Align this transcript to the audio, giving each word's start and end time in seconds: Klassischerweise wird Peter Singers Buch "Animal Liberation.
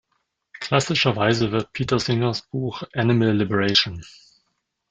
Klassischerweise 0.59 1.51
wird 1.51 1.73
Peter 1.73 1.99
Singers 1.99 2.41
Buch 2.49 2.81
"Animal 2.95 3.37
Liberation. 3.37 4.03